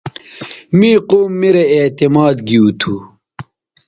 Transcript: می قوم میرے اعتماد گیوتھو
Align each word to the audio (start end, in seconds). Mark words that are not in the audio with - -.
می 0.77 0.91
قوم 1.09 1.31
میرے 1.41 1.63
اعتماد 1.77 2.35
گیوتھو 2.47 2.95